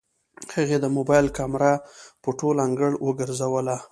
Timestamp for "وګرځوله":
3.05-3.77